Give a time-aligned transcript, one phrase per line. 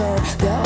[0.00, 0.34] go.
[0.36, 0.59] go.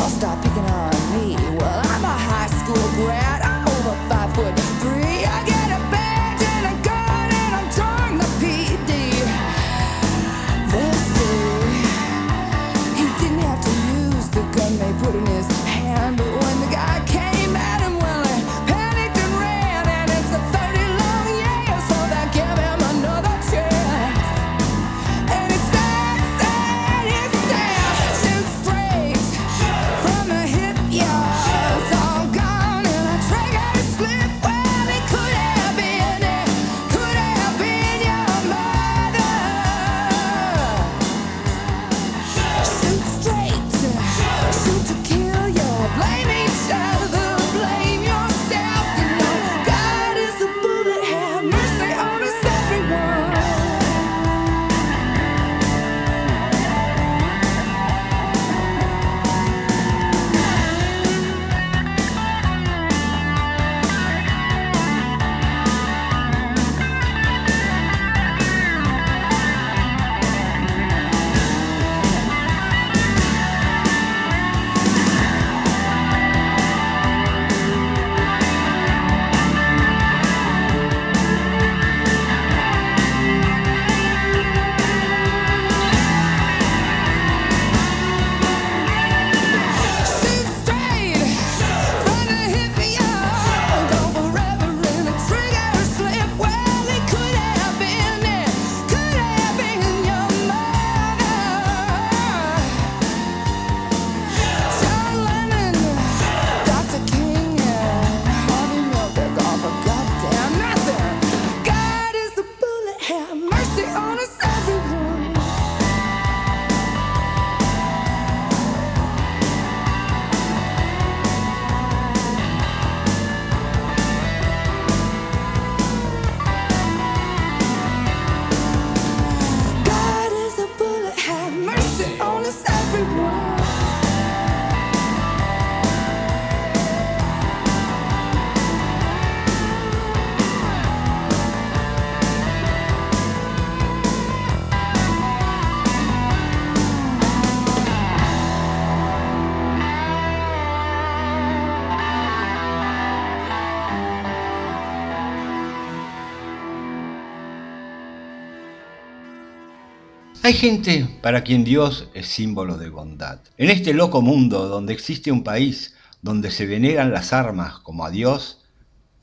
[160.46, 163.38] Hay gente para quien Dios es símbolo de bondad.
[163.56, 168.10] En este loco mundo donde existe un país donde se veneran las armas como a
[168.10, 168.62] Dios,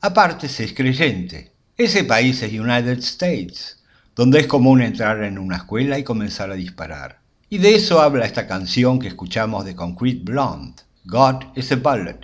[0.00, 1.52] aparte se es creyente.
[1.76, 3.84] Ese país es United States,
[4.16, 7.20] donde es común entrar en una escuela y comenzar a disparar.
[7.48, 12.18] Y de eso habla esta canción que escuchamos de Concrete Blonde, God is a bullet.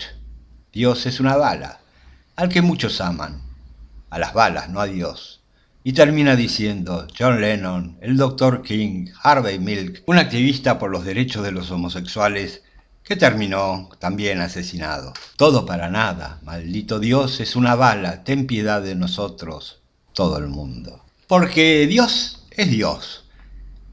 [0.72, 1.78] Dios es una bala,
[2.34, 3.42] al que muchos aman.
[4.10, 5.37] A las balas, no a Dios.
[5.88, 8.60] Y termina diciendo John Lennon, el Dr.
[8.60, 12.62] King, Harvey Milk, un activista por los derechos de los homosexuales
[13.02, 15.14] que terminó también asesinado.
[15.36, 19.80] Todo para nada, maldito Dios es una bala, ten piedad de nosotros,
[20.12, 21.06] todo el mundo.
[21.26, 23.24] Porque Dios es Dios.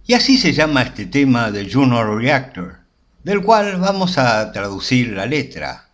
[0.06, 2.80] Y así se llama este tema de Juno Reactor,
[3.24, 5.92] del cual vamos a traducir la letra.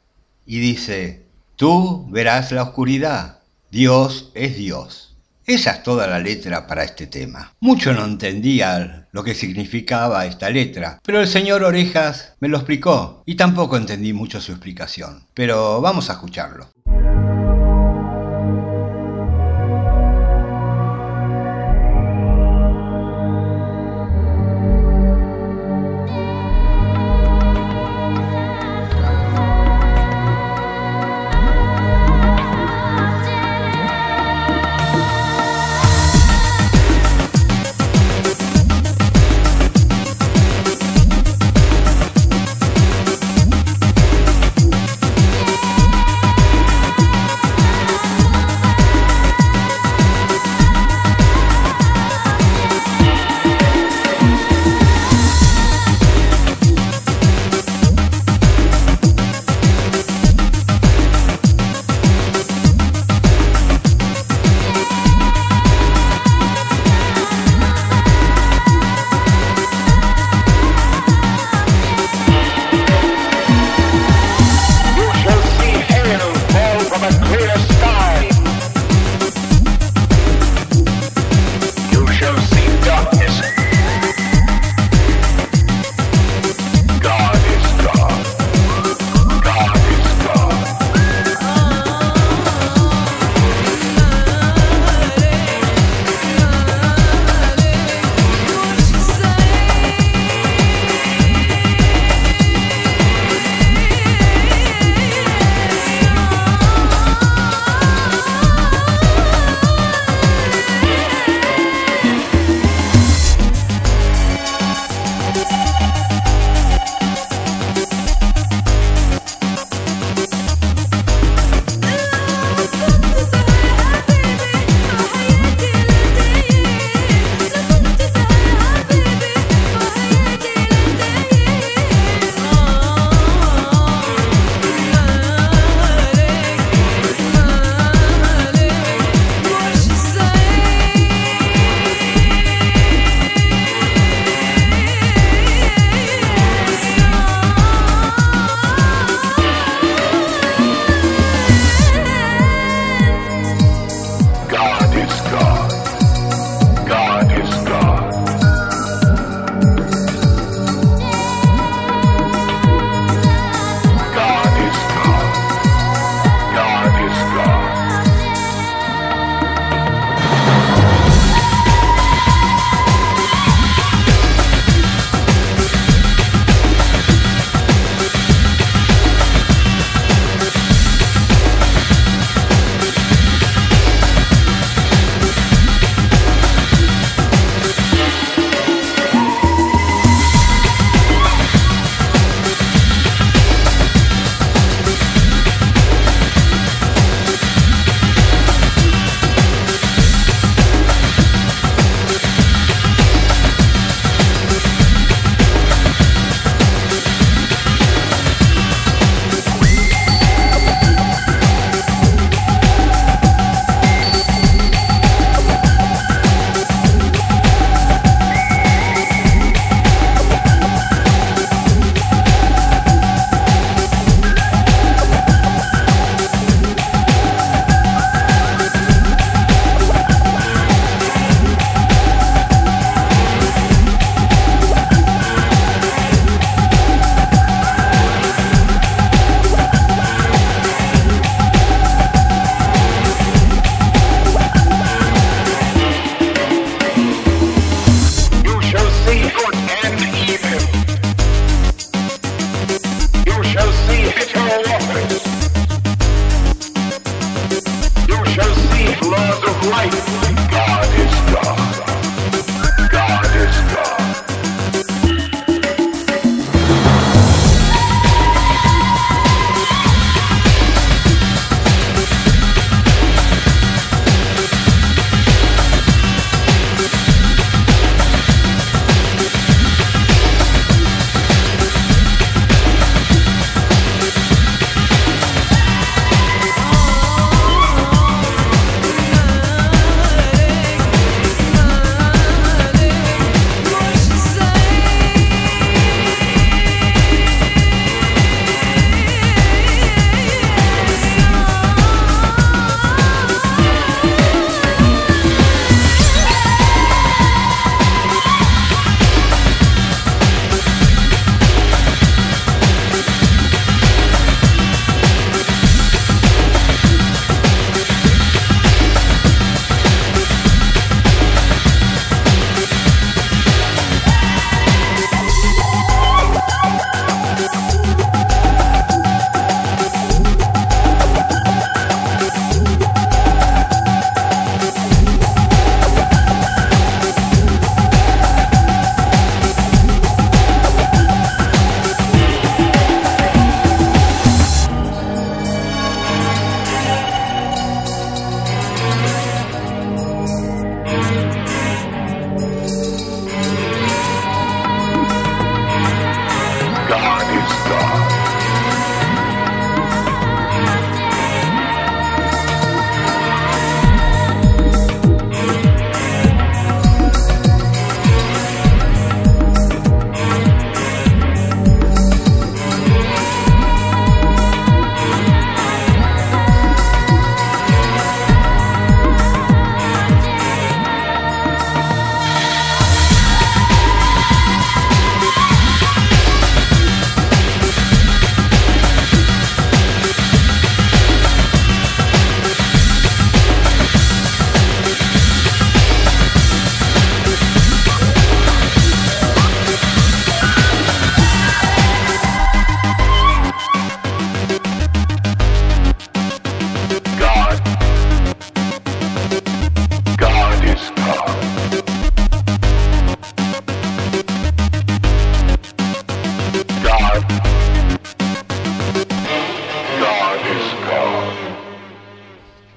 [0.47, 1.27] Y dice,
[1.57, 5.10] tú verás la oscuridad, Dios es Dios.
[5.45, 7.53] Esa es toda la letra para este tema.
[7.59, 13.23] Mucho no entendía lo que significaba esta letra, pero el señor Orejas me lo explicó
[13.25, 15.25] y tampoco entendí mucho su explicación.
[15.33, 16.69] Pero vamos a escucharlo.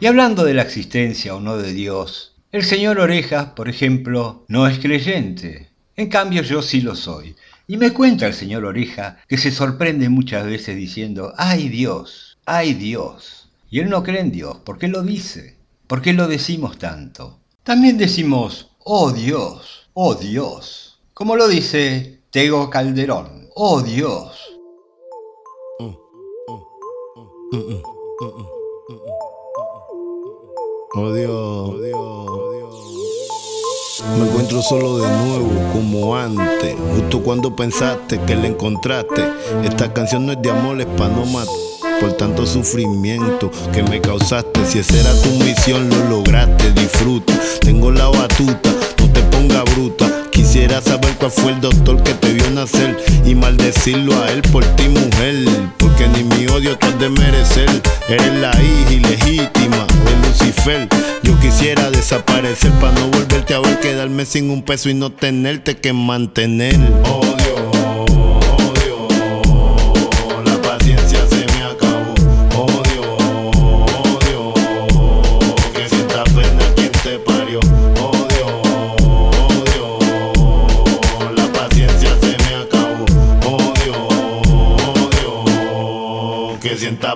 [0.04, 4.66] Y hablando de la existencia o no de Dios, el señor Oreja, por ejemplo, no
[4.66, 5.70] es creyente.
[5.96, 7.34] En cambio yo sí lo soy.
[7.66, 12.36] Y me cuenta el señor Oreja que se sorprende muchas veces diciendo, ¡ay Dios!
[12.44, 13.48] ¡ay Dios!
[13.70, 14.58] Y él no cree en Dios.
[14.58, 15.56] ¿Por qué lo dice?
[15.86, 17.40] ¿Por qué lo decimos tanto?
[17.62, 19.88] También decimos, ¡oh Dios!
[19.94, 20.98] ¡oh Dios!
[21.14, 24.38] Como lo dice Tego Calderón, ¡oh Dios!
[30.96, 31.74] Oh Dios,
[34.16, 36.76] Me encuentro solo de nuevo como antes.
[36.94, 39.24] Justo cuando pensaste que le encontraste.
[39.64, 41.52] Esta canción no es de amor, es pa' no matar.
[42.00, 44.64] Por tanto sufrimiento que me causaste.
[44.66, 46.70] Si esa era tu misión, lo lograste.
[46.72, 50.23] Disfruta, tengo la batuta, no te ponga bruta.
[50.34, 54.64] Quisiera saber cuál fue el doctor que te vio nacer y maldecirlo a él por
[54.74, 55.46] ti, mujer.
[55.78, 57.70] Porque ni mi odio te has de merecer.
[58.08, 60.88] Eres la hija ilegítima de Lucifer.
[61.22, 65.76] Yo quisiera desaparecer para no volverte a ver, quedarme sin un peso y no tenerte
[65.76, 66.74] que mantener.
[67.04, 67.73] Odio.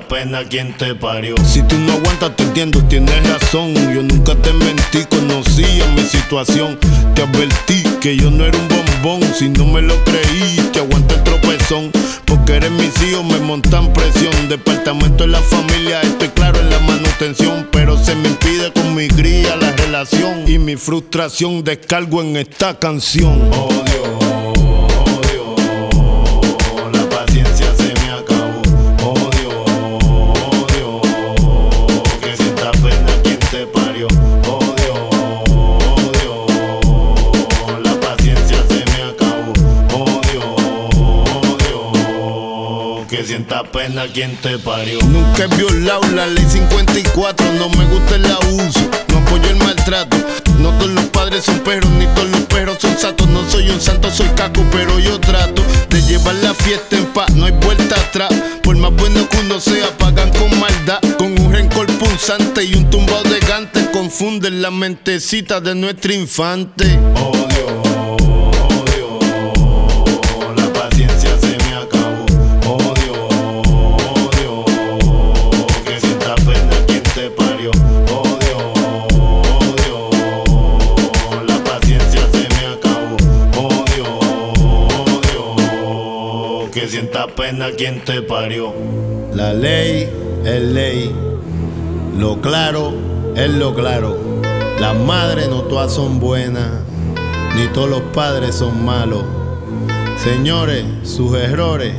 [0.09, 1.35] Pena quien te parió.
[1.45, 3.75] Si tú no aguantas, te entiendo, tienes razón.
[3.75, 6.79] Yo nunca te mentí, conocía mi situación.
[7.15, 9.35] Te advertí que yo no era un bombón.
[9.35, 11.91] Si no me lo creí, te aguanta el tropezón.
[12.25, 14.33] Porque eres mis hijos, me montan presión.
[14.49, 17.67] Departamento de la familia, estoy claro en la manutención.
[17.73, 20.49] Pero se me impide con mi cría la relación.
[20.49, 23.50] Y mi frustración descargo en esta canción.
[23.53, 24.27] Oh
[43.28, 43.42] Dios.
[43.73, 44.99] pena quien te parió.
[45.02, 50.16] Nunca he violado la ley 54, no me gusta el abuso, no apoyo el maltrato.
[50.58, 53.28] No todos los padres son perros, ni todos los perros son santos.
[53.28, 57.30] No soy un santo, soy caco, pero yo trato de llevar la fiesta en paz,
[57.35, 58.32] no hay vuelta atrás.
[58.62, 62.88] Por más bueno que uno sea, pagan con maldad, con un rencor punzante y un
[62.88, 63.90] tumbado de gante.
[63.90, 66.99] Confunden la mentecita de nuestro infante.
[67.14, 67.88] Oh Dios.
[87.37, 88.73] Pena quien te parió.
[89.35, 90.09] La ley
[90.45, 91.13] es ley,
[92.19, 92.93] lo claro
[93.35, 94.17] es lo claro.
[94.81, 96.69] Las madres no todas son buenas,
[97.57, 99.25] ni todos los padres son malos.
[100.17, 101.95] Señores, sus errores,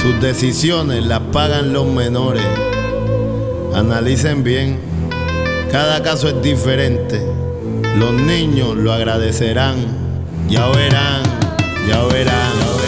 [0.00, 2.44] sus decisiones las pagan los menores.
[3.74, 4.78] Analicen bien,
[5.70, 7.22] cada caso es diferente.
[7.96, 9.76] Los niños lo agradecerán,
[10.48, 11.22] ya verán,
[11.88, 12.81] ya verán.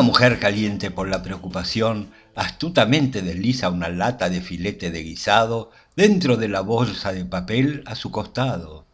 [0.00, 6.38] Una mujer caliente por la preocupación astutamente desliza una lata de filete de guisado dentro
[6.38, 8.86] de la bolsa de papel a su costado.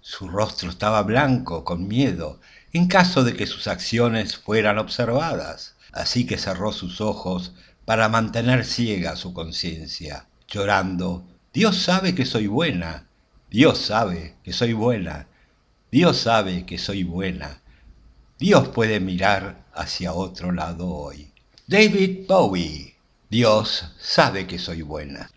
[0.00, 2.38] Su rostro estaba blanco con miedo
[2.72, 7.52] en caso de que sus acciones fueran observadas, así que cerró sus ojos
[7.84, 13.08] para mantener ciega su conciencia, llorando, Dios sabe que soy buena,
[13.50, 15.26] Dios sabe que soy buena,
[15.90, 17.60] Dios sabe que soy buena.
[18.38, 21.30] Dios puede mirar hacia otro lado hoy.
[21.66, 22.94] David Bowie.
[23.30, 25.30] Dios sabe que soy buena.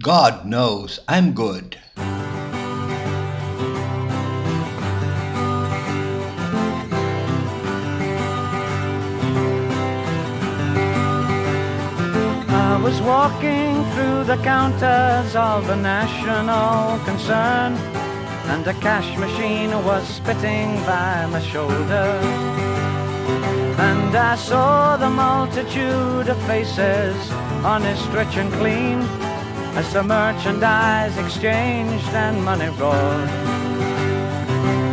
[0.00, 1.76] God knows I'm good.
[12.48, 17.74] I was walking through the counters of a national concern,
[18.52, 22.67] and a cash machine was spitting by my shoulder.
[23.28, 27.16] And I saw the multitude of faces,
[27.62, 29.00] honest, rich, and clean,
[29.76, 33.28] as the merchandise exchanged and money rolled.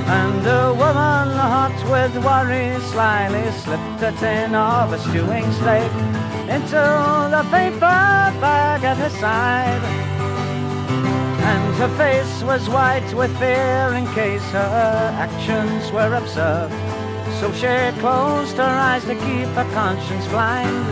[0.08, 5.92] And a woman hot with worry slyly slipped a tin of a stewing steak
[6.56, 6.84] into
[7.36, 7.80] the paper
[8.42, 9.84] bag at her side.
[11.52, 16.95] And her face was white with fear in case her actions were observed.
[17.40, 20.86] So she closed her eyes to keep her conscience blind.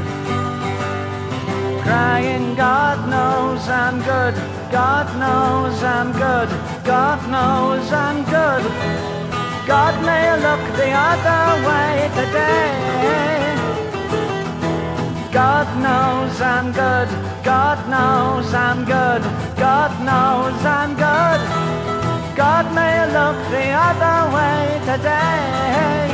[1.83, 4.35] Crying, God knows I'm good,
[4.71, 6.49] God knows I'm good,
[6.83, 8.63] God knows I'm good.
[9.65, 12.93] God may look the other way today.
[15.31, 17.09] God knows I'm good.
[17.43, 19.23] God knows I'm good.
[19.57, 21.41] God knows I'm good.
[22.35, 26.12] God may look the other way today.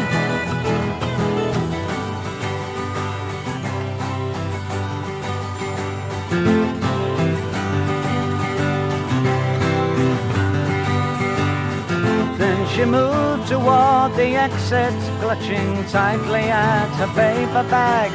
[12.79, 18.09] She moved toward the exit, clutching tightly at her paper bag.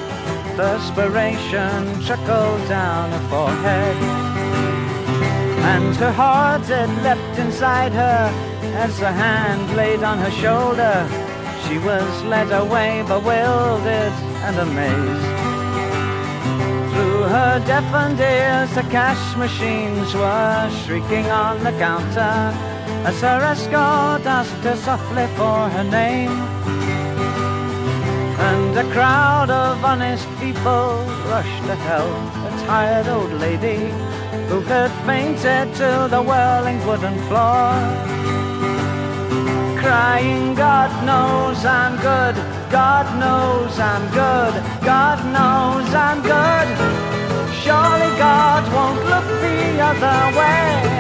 [0.57, 3.96] Perspiration trickled down her forehead.
[5.74, 8.31] And her heart had leapt inside her
[8.85, 10.96] as a hand laid on her shoulder.
[11.64, 15.29] She was led away, bewildered and amazed.
[16.90, 22.73] Through her deafened ears, the cash machines were shrieking on the counter
[23.05, 26.37] as her escort asked her softly for her name.
[28.51, 33.93] And a crowd of honest people rushed to help a tired old lady
[34.49, 37.69] who had fainted to the whirling wooden floor.
[39.83, 42.37] Crying, God knows I'm good,
[42.71, 46.69] God knows I'm good, God knows I'm good.
[47.62, 50.93] Surely God won't look the other way.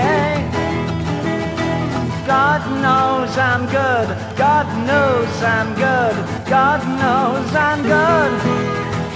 [2.26, 4.08] God knows I'm good.
[4.36, 6.14] God knows I'm good.
[6.48, 8.32] God knows I'm good.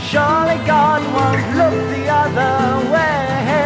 [0.03, 3.58] Surely God won't look the other way.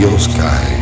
[0.00, 0.79] Dios cae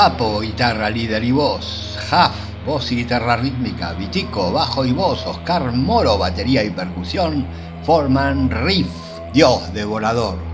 [0.00, 1.98] Papo, guitarra, líder y voz.
[2.08, 2.32] Jaf,
[2.64, 3.92] voz y guitarra rítmica.
[3.92, 5.26] Vitico, bajo y voz.
[5.26, 7.46] Oscar Moro, batería y percusión.
[7.84, 8.88] Forman Riff,
[9.34, 10.49] Dios devorador.